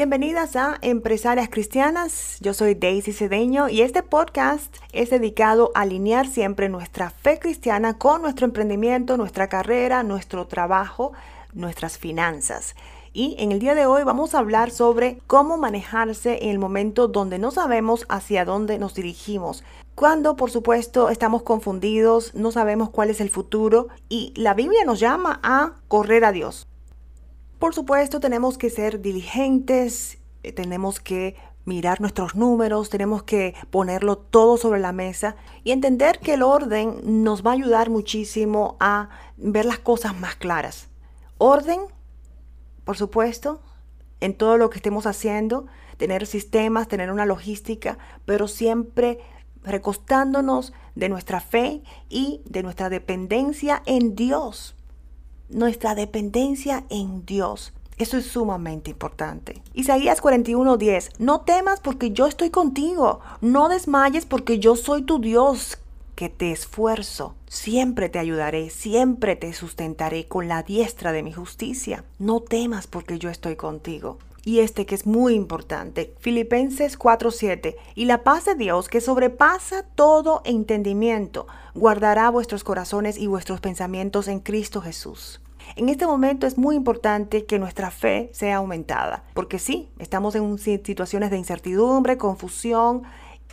Bienvenidas 0.00 0.56
a 0.56 0.78
Empresarias 0.80 1.50
Cristianas. 1.50 2.38
Yo 2.40 2.54
soy 2.54 2.74
Daisy 2.74 3.12
Cedeño 3.12 3.68
y 3.68 3.82
este 3.82 4.02
podcast 4.02 4.74
es 4.92 5.10
dedicado 5.10 5.72
a 5.74 5.82
alinear 5.82 6.26
siempre 6.26 6.70
nuestra 6.70 7.10
fe 7.10 7.38
cristiana 7.38 7.98
con 7.98 8.22
nuestro 8.22 8.46
emprendimiento, 8.46 9.18
nuestra 9.18 9.50
carrera, 9.50 10.02
nuestro 10.02 10.46
trabajo, 10.46 11.12
nuestras 11.52 11.98
finanzas. 11.98 12.76
Y 13.12 13.36
en 13.40 13.52
el 13.52 13.58
día 13.58 13.74
de 13.74 13.84
hoy 13.84 14.02
vamos 14.02 14.34
a 14.34 14.38
hablar 14.38 14.70
sobre 14.70 15.18
cómo 15.26 15.58
manejarse 15.58 16.44
en 16.44 16.48
el 16.48 16.58
momento 16.58 17.06
donde 17.06 17.38
no 17.38 17.50
sabemos 17.50 18.06
hacia 18.08 18.46
dónde 18.46 18.78
nos 18.78 18.94
dirigimos. 18.94 19.64
Cuando, 19.94 20.34
por 20.34 20.50
supuesto, 20.50 21.10
estamos 21.10 21.42
confundidos, 21.42 22.34
no 22.34 22.52
sabemos 22.52 22.88
cuál 22.88 23.10
es 23.10 23.20
el 23.20 23.28
futuro 23.28 23.88
y 24.08 24.32
la 24.34 24.54
Biblia 24.54 24.82
nos 24.86 24.98
llama 24.98 25.40
a 25.42 25.74
correr 25.88 26.24
a 26.24 26.32
Dios. 26.32 26.69
Por 27.60 27.74
supuesto, 27.74 28.20
tenemos 28.20 28.56
que 28.56 28.70
ser 28.70 29.02
diligentes, 29.02 30.16
eh, 30.42 30.50
tenemos 30.50 30.98
que 30.98 31.36
mirar 31.66 32.00
nuestros 32.00 32.34
números, 32.34 32.88
tenemos 32.88 33.22
que 33.22 33.54
ponerlo 33.70 34.16
todo 34.16 34.56
sobre 34.56 34.80
la 34.80 34.92
mesa 34.92 35.36
y 35.62 35.72
entender 35.72 36.20
que 36.20 36.34
el 36.34 36.42
orden 36.42 37.22
nos 37.22 37.44
va 37.44 37.50
a 37.50 37.54
ayudar 37.54 37.90
muchísimo 37.90 38.78
a 38.80 39.10
ver 39.36 39.66
las 39.66 39.78
cosas 39.78 40.18
más 40.18 40.36
claras. 40.36 40.88
Orden, 41.36 41.80
por 42.84 42.96
supuesto, 42.96 43.60
en 44.20 44.32
todo 44.32 44.56
lo 44.56 44.70
que 44.70 44.78
estemos 44.78 45.04
haciendo, 45.04 45.66
tener 45.98 46.26
sistemas, 46.26 46.88
tener 46.88 47.12
una 47.12 47.26
logística, 47.26 47.98
pero 48.24 48.48
siempre 48.48 49.18
recostándonos 49.62 50.72
de 50.94 51.10
nuestra 51.10 51.40
fe 51.40 51.82
y 52.08 52.40
de 52.46 52.62
nuestra 52.62 52.88
dependencia 52.88 53.82
en 53.84 54.14
Dios 54.14 54.76
nuestra 55.50 55.94
dependencia 55.94 56.84
en 56.88 57.26
Dios. 57.26 57.72
Eso 57.98 58.16
es 58.16 58.26
sumamente 58.26 58.90
importante. 58.90 59.62
Isaías 59.74 60.22
41:10. 60.22 61.10
No 61.18 61.42
temas 61.42 61.80
porque 61.80 62.12
yo 62.12 62.26
estoy 62.26 62.48
contigo. 62.48 63.20
No 63.42 63.68
desmayes 63.68 64.24
porque 64.24 64.58
yo 64.58 64.74
soy 64.74 65.02
tu 65.02 65.20
Dios 65.20 65.76
que 66.14 66.28
te 66.28 66.52
esfuerzo. 66.52 67.34
Siempre 67.46 68.08
te 68.08 68.18
ayudaré, 68.18 68.70
siempre 68.70 69.36
te 69.36 69.52
sustentaré 69.52 70.28
con 70.28 70.48
la 70.48 70.62
diestra 70.62 71.12
de 71.12 71.22
mi 71.22 71.32
justicia. 71.32 72.04
No 72.18 72.40
temas 72.40 72.86
porque 72.86 73.18
yo 73.18 73.28
estoy 73.28 73.56
contigo. 73.56 74.18
Y 74.44 74.60
este 74.60 74.86
que 74.86 74.94
es 74.94 75.06
muy 75.06 75.34
importante, 75.34 76.14
Filipenses 76.18 76.98
4:7, 76.98 77.76
y 77.94 78.06
la 78.06 78.24
paz 78.24 78.46
de 78.46 78.54
Dios 78.54 78.88
que 78.88 79.02
sobrepasa 79.02 79.82
todo 79.94 80.40
entendimiento, 80.44 81.46
guardará 81.74 82.30
vuestros 82.30 82.64
corazones 82.64 83.18
y 83.18 83.26
vuestros 83.26 83.60
pensamientos 83.60 84.28
en 84.28 84.40
Cristo 84.40 84.80
Jesús. 84.80 85.42
En 85.76 85.88
este 85.88 86.06
momento 86.06 86.46
es 86.46 86.58
muy 86.58 86.74
importante 86.74 87.44
que 87.44 87.58
nuestra 87.58 87.90
fe 87.90 88.30
sea 88.32 88.56
aumentada, 88.56 89.24
porque 89.34 89.58
sí, 89.58 89.90
estamos 89.98 90.34
en 90.34 90.58
situaciones 90.58 91.30
de 91.30 91.38
incertidumbre, 91.38 92.16
confusión 92.16 93.02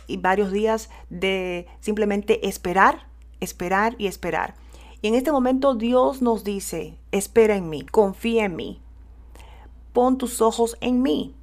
y 0.06 0.16
varios 0.16 0.50
días 0.50 0.88
de 1.10 1.66
simplemente 1.80 2.48
esperar, 2.48 3.06
esperar 3.40 3.94
y 3.98 4.06
esperar. 4.06 4.54
Y 5.00 5.08
en 5.08 5.14
este 5.14 5.30
momento 5.30 5.74
Dios 5.74 6.22
nos 6.22 6.42
dice, 6.42 6.98
espera 7.12 7.54
en 7.54 7.68
mí, 7.68 7.84
confía 7.84 8.46
en 8.46 8.56
mí, 8.56 8.82
pon 9.98 10.16
tus 10.16 10.40
ojos 10.40 10.76
en 10.80 11.02
mí. 11.02 11.34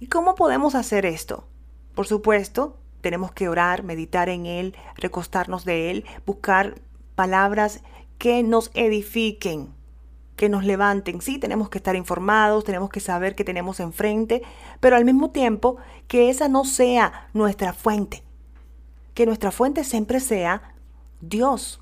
¿Y 0.00 0.06
cómo 0.06 0.34
podemos 0.36 0.74
hacer 0.74 1.04
esto? 1.04 1.46
Por 1.94 2.06
supuesto, 2.06 2.78
tenemos 3.02 3.30
que 3.30 3.46
orar, 3.46 3.82
meditar 3.82 4.30
en 4.30 4.46
Él, 4.46 4.74
recostarnos 4.96 5.66
de 5.66 5.90
Él, 5.90 6.06
buscar 6.24 6.80
palabras 7.14 7.82
que 8.16 8.42
nos 8.42 8.70
edifiquen, 8.72 9.68
que 10.34 10.48
nos 10.48 10.64
levanten. 10.64 11.20
Sí, 11.20 11.36
tenemos 11.36 11.68
que 11.68 11.76
estar 11.76 11.94
informados, 11.94 12.64
tenemos 12.64 12.88
que 12.88 13.00
saber 13.00 13.34
qué 13.34 13.44
tenemos 13.44 13.80
enfrente, 13.80 14.40
pero 14.80 14.96
al 14.96 15.04
mismo 15.04 15.28
tiempo 15.28 15.76
que 16.08 16.30
esa 16.30 16.48
no 16.48 16.64
sea 16.64 17.28
nuestra 17.34 17.74
fuente, 17.74 18.22
que 19.12 19.26
nuestra 19.26 19.50
fuente 19.50 19.84
siempre 19.84 20.20
sea 20.20 20.72
Dios. 21.20 21.81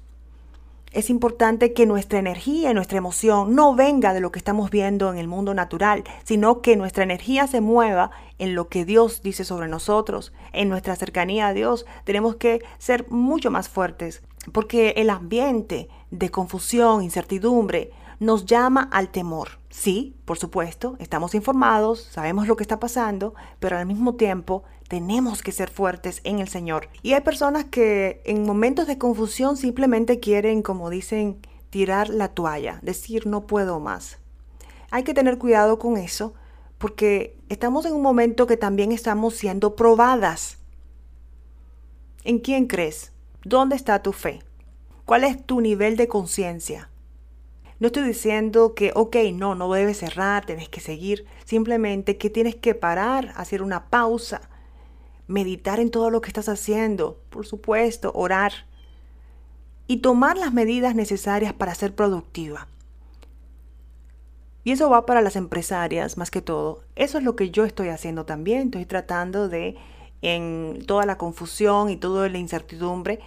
Es 0.92 1.08
importante 1.08 1.72
que 1.72 1.86
nuestra 1.86 2.18
energía 2.18 2.72
y 2.72 2.74
nuestra 2.74 2.98
emoción 2.98 3.54
no 3.54 3.76
venga 3.76 4.12
de 4.12 4.18
lo 4.18 4.32
que 4.32 4.40
estamos 4.40 4.70
viendo 4.70 5.12
en 5.12 5.18
el 5.18 5.28
mundo 5.28 5.54
natural, 5.54 6.02
sino 6.24 6.62
que 6.62 6.74
nuestra 6.74 7.04
energía 7.04 7.46
se 7.46 7.60
mueva 7.60 8.10
en 8.38 8.56
lo 8.56 8.68
que 8.68 8.84
Dios 8.84 9.22
dice 9.22 9.44
sobre 9.44 9.68
nosotros, 9.68 10.32
en 10.52 10.68
nuestra 10.68 10.96
cercanía 10.96 11.46
a 11.46 11.52
Dios. 11.52 11.86
Tenemos 12.02 12.34
que 12.36 12.60
ser 12.78 13.08
mucho 13.08 13.52
más 13.52 13.68
fuertes, 13.68 14.22
porque 14.50 14.94
el 14.96 15.10
ambiente 15.10 15.88
de 16.10 16.30
confusión, 16.30 17.04
incertidumbre, 17.04 17.92
nos 18.20 18.44
llama 18.44 18.88
al 18.92 19.08
temor. 19.08 19.58
Sí, 19.70 20.14
por 20.26 20.38
supuesto, 20.38 20.96
estamos 21.00 21.34
informados, 21.34 22.02
sabemos 22.02 22.46
lo 22.46 22.54
que 22.54 22.62
está 22.62 22.78
pasando, 22.78 23.34
pero 23.58 23.78
al 23.78 23.86
mismo 23.86 24.14
tiempo 24.14 24.62
tenemos 24.88 25.42
que 25.42 25.52
ser 25.52 25.70
fuertes 25.70 26.20
en 26.24 26.38
el 26.38 26.48
Señor. 26.48 26.88
Y 27.02 27.14
hay 27.14 27.22
personas 27.22 27.64
que 27.64 28.20
en 28.24 28.44
momentos 28.44 28.86
de 28.86 28.98
confusión 28.98 29.56
simplemente 29.56 30.20
quieren, 30.20 30.62
como 30.62 30.90
dicen, 30.90 31.40
tirar 31.70 32.10
la 32.10 32.28
toalla, 32.28 32.78
decir 32.82 33.26
no 33.26 33.46
puedo 33.46 33.80
más. 33.80 34.18
Hay 34.90 35.02
que 35.02 35.14
tener 35.14 35.38
cuidado 35.38 35.78
con 35.78 35.96
eso 35.96 36.34
porque 36.78 37.38
estamos 37.48 37.86
en 37.86 37.94
un 37.94 38.02
momento 38.02 38.46
que 38.46 38.56
también 38.56 38.92
estamos 38.92 39.34
siendo 39.34 39.76
probadas. 39.76 40.58
¿En 42.24 42.38
quién 42.38 42.66
crees? 42.66 43.12
¿Dónde 43.44 43.76
está 43.76 44.02
tu 44.02 44.12
fe? 44.12 44.40
¿Cuál 45.06 45.24
es 45.24 45.44
tu 45.46 45.60
nivel 45.60 45.96
de 45.96 46.08
conciencia? 46.08 46.89
No 47.80 47.86
estoy 47.86 48.02
diciendo 48.04 48.74
que, 48.74 48.92
ok, 48.94 49.16
no, 49.32 49.54
no 49.54 49.72
debes 49.72 49.98
cerrar, 49.98 50.44
tienes 50.44 50.68
que 50.68 50.80
seguir. 50.80 51.26
Simplemente 51.46 52.18
que 52.18 52.28
tienes 52.28 52.54
que 52.54 52.74
parar, 52.74 53.32
hacer 53.36 53.62
una 53.62 53.88
pausa 53.88 54.42
meditar 55.26 55.80
en 55.80 55.90
todo 55.90 56.10
lo 56.10 56.20
que 56.20 56.28
estás 56.28 56.48
haciendo, 56.48 57.18
por 57.30 57.46
supuesto, 57.46 58.10
orar 58.14 58.52
y 59.86 59.98
tomar 59.98 60.36
las 60.36 60.52
medidas 60.52 60.94
necesarias 60.94 61.52
para 61.52 61.74
ser 61.74 61.94
productiva. 61.94 62.68
Y 64.64 64.72
eso 64.72 64.90
va 64.90 65.06
para 65.06 65.22
las 65.22 65.36
empresarias 65.36 66.18
más 66.18 66.30
que 66.30 66.42
todo. 66.42 66.82
Eso 66.96 67.16
es 67.16 67.24
lo 67.24 67.34
que 67.34 67.50
yo 67.50 67.64
estoy 67.64 67.88
haciendo 67.88 68.26
también. 68.26 68.66
Estoy 68.66 68.84
tratando 68.84 69.48
de, 69.48 69.76
en 70.20 70.84
toda 70.86 71.06
la 71.06 71.16
confusión 71.16 71.88
y 71.88 71.96
toda 71.96 72.28
la 72.28 72.38
incertidumbre, 72.38 73.20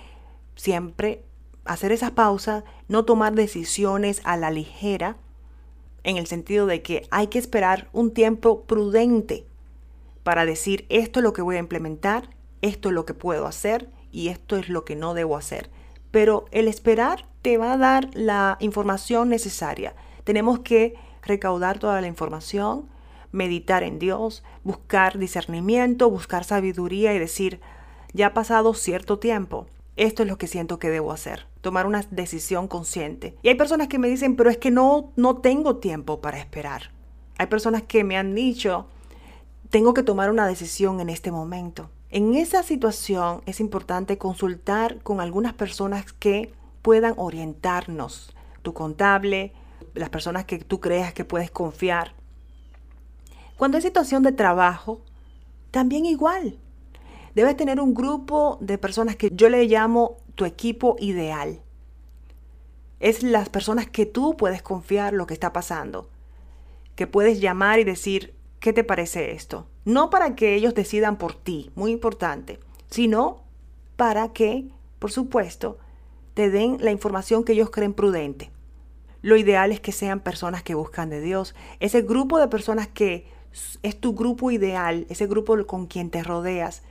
siempre 0.55 1.23
hacer 1.65 1.91
esas 1.91 2.11
pausas, 2.11 2.63
no 2.87 3.05
tomar 3.05 3.33
decisiones 3.33 4.21
a 4.23 4.37
la 4.37 4.51
ligera, 4.51 5.17
en 6.03 6.17
el 6.17 6.27
sentido 6.27 6.65
de 6.65 6.81
que 6.81 7.07
hay 7.11 7.27
que 7.27 7.39
esperar 7.39 7.89
un 7.93 8.11
tiempo 8.11 8.63
prudente 8.63 9.45
para 10.23 10.45
decir 10.45 10.85
esto 10.89 11.19
es 11.19 11.23
lo 11.23 11.33
que 11.33 11.41
voy 11.41 11.57
a 11.57 11.59
implementar, 11.59 12.29
esto 12.61 12.89
es 12.89 12.95
lo 12.95 13.05
que 13.05 13.13
puedo 13.13 13.45
hacer 13.45 13.89
y 14.11 14.29
esto 14.29 14.57
es 14.57 14.69
lo 14.69 14.85
que 14.85 14.95
no 14.95 15.13
debo 15.13 15.37
hacer. 15.37 15.69
Pero 16.11 16.45
el 16.51 16.67
esperar 16.67 17.27
te 17.41 17.57
va 17.57 17.73
a 17.73 17.77
dar 17.77 18.09
la 18.13 18.57
información 18.59 19.29
necesaria. 19.29 19.95
Tenemos 20.23 20.59
que 20.59 20.95
recaudar 21.21 21.79
toda 21.79 21.99
la 21.99 22.07
información, 22.07 22.87
meditar 23.31 23.83
en 23.83 23.99
Dios, 23.99 24.43
buscar 24.63 25.17
discernimiento, 25.17 26.09
buscar 26.09 26.43
sabiduría 26.43 27.13
y 27.13 27.19
decir, 27.19 27.59
ya 28.13 28.27
ha 28.27 28.33
pasado 28.33 28.73
cierto 28.73 29.19
tiempo, 29.19 29.67
esto 29.95 30.23
es 30.23 30.29
lo 30.29 30.37
que 30.37 30.47
siento 30.47 30.79
que 30.79 30.89
debo 30.89 31.11
hacer, 31.11 31.47
tomar 31.61 31.85
una 31.85 32.03
decisión 32.09 32.67
consciente. 32.67 33.37
Y 33.43 33.49
hay 33.49 33.55
personas 33.55 33.87
que 33.87 33.99
me 33.99 34.09
dicen, 34.09 34.35
pero 34.35 34.49
es 34.49 34.57
que 34.57 34.71
no, 34.71 35.11
no 35.15 35.37
tengo 35.37 35.77
tiempo 35.77 36.19
para 36.19 36.39
esperar. 36.39 36.91
Hay 37.37 37.47
personas 37.47 37.83
que 37.83 38.03
me 38.03 38.17
han 38.17 38.33
dicho, 38.33 38.87
tengo 39.69 39.93
que 39.93 40.03
tomar 40.03 40.29
una 40.31 40.47
decisión 40.47 40.99
en 40.99 41.09
este 41.09 41.31
momento. 41.31 41.89
En 42.09 42.35
esa 42.35 42.63
situación 42.63 43.41
es 43.45 43.59
importante 43.59 44.17
consultar 44.17 45.01
con 45.01 45.19
algunas 45.19 45.53
personas 45.53 46.13
que 46.13 46.53
puedan 46.81 47.13
orientarnos, 47.17 48.35
tu 48.61 48.73
contable, 48.73 49.53
las 49.95 50.09
personas 50.09 50.45
que 50.45 50.59
tú 50.59 50.79
creas 50.79 51.13
que 51.13 51.25
puedes 51.25 51.49
confiar. 51.49 52.13
Cuando 53.57 53.77
es 53.77 53.83
situación 53.83 54.23
de 54.23 54.31
trabajo, 54.31 55.01
también 55.71 56.05
igual. 56.05 56.57
Debes 57.35 57.57
tener 57.57 57.79
un 57.79 57.93
grupo 57.93 58.57
de 58.61 58.77
personas 58.77 59.15
que 59.15 59.29
yo 59.33 59.49
le 59.49 59.65
llamo 59.65 60.17
tu 60.35 60.45
equipo 60.45 60.95
ideal. 60.99 61.61
Es 62.99 63.23
las 63.23 63.49
personas 63.49 63.87
que 63.87 64.05
tú 64.05 64.37
puedes 64.37 64.61
confiar 64.61 65.13
lo 65.13 65.25
que 65.25 65.33
está 65.33 65.51
pasando. 65.51 66.09
Que 66.95 67.07
puedes 67.07 67.41
llamar 67.41 67.79
y 67.79 67.83
decir, 67.83 68.35
¿qué 68.59 68.71
te 68.71 68.83
parece 68.83 69.31
esto? 69.31 69.65
No 69.83 70.09
para 70.09 70.35
que 70.35 70.55
ellos 70.55 70.75
decidan 70.75 71.17
por 71.17 71.33
ti, 71.33 71.71
muy 71.75 71.91
importante, 71.91 72.59
sino 72.89 73.41
para 73.95 74.31
que, 74.31 74.69
por 74.99 75.11
supuesto, 75.11 75.79
te 76.33 76.49
den 76.49 76.77
la 76.79 76.91
información 76.91 77.43
que 77.43 77.53
ellos 77.53 77.71
creen 77.71 77.93
prudente. 77.93 78.51
Lo 79.21 79.37
ideal 79.37 79.71
es 79.71 79.79
que 79.79 79.91
sean 79.91 80.19
personas 80.19 80.63
que 80.63 80.75
buscan 80.75 81.09
de 81.09 81.21
Dios. 81.21 81.55
Ese 81.79 82.01
grupo 82.01 82.37
de 82.37 82.47
personas 82.47 82.87
que 82.87 83.27
es 83.81 83.99
tu 83.99 84.13
grupo 84.13 84.51
ideal, 84.51 85.05
ese 85.09 85.27
grupo 85.27 85.65
con 85.65 85.87
quien 85.87 86.09
te 86.09 86.23
rodeas, 86.23 86.83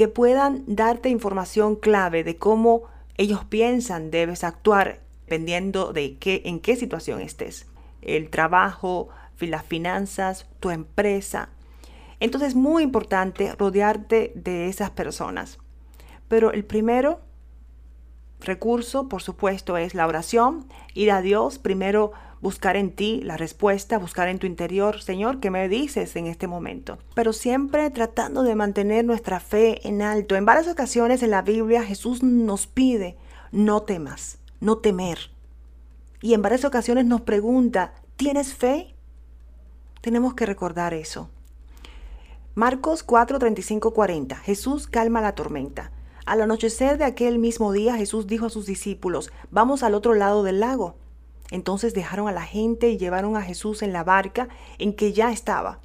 que 0.00 0.08
puedan 0.08 0.64
darte 0.66 1.10
información 1.10 1.76
clave 1.76 2.24
de 2.24 2.38
cómo 2.38 2.84
ellos 3.18 3.44
piensan 3.44 4.10
debes 4.10 4.44
actuar 4.44 5.00
dependiendo 5.26 5.92
de 5.92 6.16
qué, 6.16 6.40
en 6.46 6.58
qué 6.58 6.74
situación 6.74 7.20
estés. 7.20 7.66
El 8.00 8.30
trabajo, 8.30 9.10
las 9.38 9.62
finanzas, 9.62 10.46
tu 10.58 10.70
empresa. 10.70 11.50
Entonces 12.18 12.48
es 12.48 12.54
muy 12.54 12.82
importante 12.82 13.54
rodearte 13.56 14.32
de 14.34 14.68
esas 14.68 14.88
personas. 14.88 15.58
Pero 16.28 16.50
el 16.50 16.64
primero 16.64 17.20
recurso, 18.50 19.08
por 19.08 19.22
supuesto, 19.22 19.76
es 19.76 19.94
la 19.94 20.06
oración, 20.06 20.66
ir 20.94 21.12
a 21.12 21.22
Dios, 21.22 21.58
primero 21.58 22.12
buscar 22.40 22.74
en 22.76 22.90
ti 22.90 23.20
la 23.22 23.36
respuesta, 23.36 23.98
buscar 23.98 24.28
en 24.28 24.38
tu 24.40 24.46
interior, 24.46 25.00
Señor, 25.02 25.38
¿qué 25.38 25.50
me 25.50 25.68
dices 25.68 26.16
en 26.16 26.26
este 26.26 26.46
momento? 26.46 26.98
Pero 27.14 27.32
siempre 27.32 27.88
tratando 27.90 28.42
de 28.42 28.56
mantener 28.56 29.04
nuestra 29.04 29.38
fe 29.38 29.86
en 29.86 30.02
alto. 30.02 30.34
En 30.34 30.44
varias 30.44 30.66
ocasiones 30.66 31.22
en 31.22 31.30
la 31.30 31.42
Biblia 31.42 31.84
Jesús 31.84 32.22
nos 32.22 32.66
pide, 32.66 33.16
no 33.52 33.82
temas, 33.82 34.38
no 34.60 34.78
temer. 34.78 35.30
Y 36.20 36.34
en 36.34 36.42
varias 36.42 36.64
ocasiones 36.64 37.04
nos 37.06 37.20
pregunta, 37.20 37.94
¿tienes 38.16 38.52
fe? 38.54 38.94
Tenemos 40.00 40.34
que 40.34 40.46
recordar 40.46 40.92
eso. 40.92 41.30
Marcos 42.54 43.02
4, 43.04 43.38
35, 43.38 43.94
40. 43.94 44.36
Jesús 44.36 44.86
calma 44.86 45.20
la 45.20 45.34
tormenta. 45.34 45.92
Al 46.30 46.42
anochecer 46.42 46.96
de 46.96 47.04
aquel 47.06 47.40
mismo 47.40 47.72
día 47.72 47.96
Jesús 47.96 48.28
dijo 48.28 48.46
a 48.46 48.50
sus 48.50 48.64
discípulos, 48.64 49.32
vamos 49.50 49.82
al 49.82 49.94
otro 49.94 50.14
lado 50.14 50.44
del 50.44 50.60
lago. 50.60 50.94
Entonces 51.50 51.92
dejaron 51.92 52.28
a 52.28 52.32
la 52.32 52.44
gente 52.44 52.88
y 52.88 52.98
llevaron 52.98 53.36
a 53.36 53.42
Jesús 53.42 53.82
en 53.82 53.92
la 53.92 54.04
barca 54.04 54.46
en 54.78 54.94
que 54.94 55.12
ya 55.12 55.32
estaba. 55.32 55.80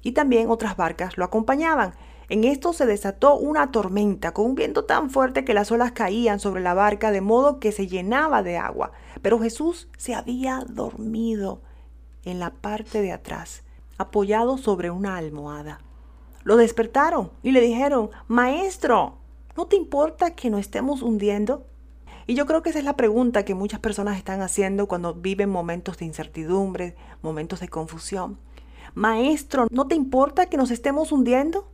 Y 0.00 0.12
también 0.12 0.50
otras 0.50 0.76
barcas 0.76 1.18
lo 1.18 1.24
acompañaban. 1.24 1.94
En 2.28 2.44
esto 2.44 2.72
se 2.72 2.86
desató 2.86 3.34
una 3.34 3.72
tormenta 3.72 4.32
con 4.32 4.46
un 4.46 4.54
viento 4.54 4.84
tan 4.84 5.10
fuerte 5.10 5.44
que 5.44 5.52
las 5.52 5.72
olas 5.72 5.90
caían 5.90 6.38
sobre 6.38 6.62
la 6.62 6.74
barca 6.74 7.10
de 7.10 7.20
modo 7.20 7.58
que 7.58 7.72
se 7.72 7.88
llenaba 7.88 8.44
de 8.44 8.58
agua. 8.58 8.92
Pero 9.20 9.40
Jesús 9.40 9.88
se 9.96 10.14
había 10.14 10.64
dormido 10.68 11.60
en 12.24 12.38
la 12.38 12.50
parte 12.50 13.02
de 13.02 13.10
atrás, 13.10 13.64
apoyado 13.98 14.58
sobre 14.58 14.92
una 14.92 15.16
almohada. 15.16 15.80
Lo 16.44 16.56
despertaron 16.56 17.32
y 17.42 17.50
le 17.50 17.60
dijeron, 17.60 18.10
Maestro, 18.28 19.21
¿no 19.56 19.66
te 19.66 19.76
importa 19.76 20.34
que 20.34 20.50
nos 20.50 20.60
estemos 20.60 21.02
hundiendo? 21.02 21.66
Y 22.26 22.34
yo 22.34 22.46
creo 22.46 22.62
que 22.62 22.70
esa 22.70 22.78
es 22.78 22.84
la 22.84 22.96
pregunta 22.96 23.44
que 23.44 23.54
muchas 23.54 23.80
personas 23.80 24.16
están 24.16 24.42
haciendo 24.42 24.86
cuando 24.86 25.14
viven 25.14 25.50
momentos 25.50 25.98
de 25.98 26.04
incertidumbre, 26.04 26.94
momentos 27.20 27.60
de 27.60 27.68
confusión. 27.68 28.38
Maestro, 28.94 29.66
¿no 29.70 29.86
te 29.86 29.94
importa 29.94 30.46
que 30.46 30.56
nos 30.56 30.70
estemos 30.70 31.12
hundiendo? 31.12 31.68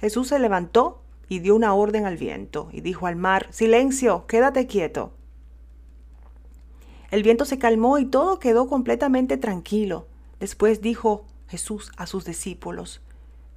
Jesús 0.00 0.28
se 0.28 0.38
levantó 0.38 1.02
y 1.28 1.40
dio 1.40 1.54
una 1.54 1.74
orden 1.74 2.06
al 2.06 2.16
viento 2.16 2.68
y 2.72 2.80
dijo 2.80 3.06
al 3.06 3.16
mar, 3.16 3.48
Silencio, 3.50 4.26
quédate 4.26 4.66
quieto. 4.66 5.12
El 7.10 7.22
viento 7.22 7.44
se 7.44 7.58
calmó 7.58 7.98
y 7.98 8.06
todo 8.06 8.38
quedó 8.38 8.68
completamente 8.68 9.36
tranquilo. 9.36 10.06
Después 10.38 10.80
dijo 10.80 11.24
Jesús 11.48 11.90
a 11.96 12.06
sus 12.06 12.24
discípulos, 12.24 13.00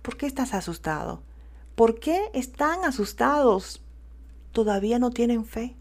¿por 0.01 0.17
qué 0.17 0.25
estás 0.25 0.53
asustado? 0.53 1.21
¿Por 1.75 1.99
qué 1.99 2.29
están 2.33 2.85
asustados? 2.85 3.81
¿Todavía 4.51 4.99
no 4.99 5.09
tienen 5.09 5.43
fe? 5.43 5.75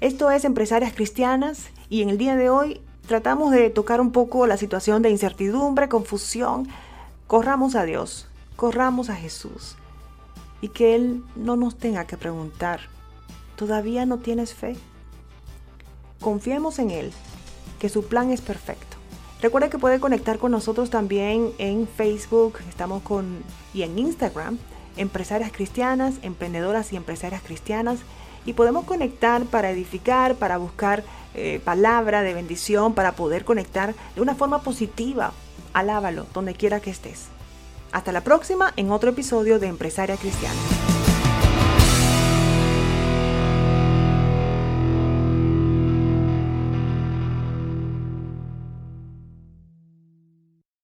Esto 0.00 0.30
es 0.30 0.44
Empresarias 0.44 0.92
Cristianas 0.92 1.68
y 1.88 2.02
en 2.02 2.10
el 2.10 2.18
día 2.18 2.36
de 2.36 2.50
hoy 2.50 2.82
tratamos 3.08 3.52
de 3.52 3.70
tocar 3.70 4.02
un 4.02 4.12
poco 4.12 4.46
la 4.46 4.58
situación 4.58 5.00
de 5.00 5.08
incertidumbre, 5.08 5.88
confusión. 5.88 6.68
Corramos 7.26 7.74
a 7.74 7.84
Dios, 7.84 8.28
corramos 8.56 9.08
a 9.08 9.16
Jesús 9.16 9.76
y 10.60 10.68
que 10.68 10.94
Él 10.94 11.24
no 11.36 11.56
nos 11.56 11.78
tenga 11.78 12.04
que 12.04 12.18
preguntar, 12.18 12.80
¿todavía 13.56 14.04
no 14.04 14.18
tienes 14.18 14.52
fe? 14.52 14.76
Confiemos 16.20 16.78
en 16.78 16.90
Él, 16.90 17.12
que 17.78 17.88
su 17.88 18.04
plan 18.04 18.30
es 18.30 18.42
perfecto. 18.42 18.93
Recuerda 19.44 19.68
que 19.68 19.78
puede 19.78 20.00
conectar 20.00 20.38
con 20.38 20.52
nosotros 20.52 20.88
también 20.88 21.52
en 21.58 21.86
Facebook, 21.86 22.60
estamos 22.66 23.02
con 23.02 23.42
y 23.74 23.82
en 23.82 23.98
Instagram, 23.98 24.56
empresarias 24.96 25.52
cristianas, 25.52 26.14
emprendedoras 26.22 26.94
y 26.94 26.96
empresarias 26.96 27.42
cristianas, 27.42 27.98
y 28.46 28.54
podemos 28.54 28.86
conectar 28.86 29.44
para 29.44 29.70
edificar, 29.70 30.36
para 30.36 30.56
buscar 30.56 31.04
eh, 31.34 31.60
palabra 31.62 32.22
de 32.22 32.32
bendición, 32.32 32.94
para 32.94 33.16
poder 33.16 33.44
conectar 33.44 33.94
de 34.14 34.22
una 34.22 34.34
forma 34.34 34.62
positiva. 34.62 35.34
Alábalo 35.74 36.24
donde 36.32 36.54
quiera 36.54 36.80
que 36.80 36.88
estés. 36.88 37.26
Hasta 37.92 38.12
la 38.12 38.22
próxima 38.22 38.72
en 38.76 38.90
otro 38.90 39.10
episodio 39.10 39.58
de 39.58 39.66
Empresaria 39.66 40.16
Cristiana. 40.16 40.93